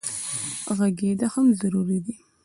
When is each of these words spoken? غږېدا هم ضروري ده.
غږېدا 0.77 1.27
هم 1.33 1.47
ضروري 1.59 1.99
ده. 2.05 2.15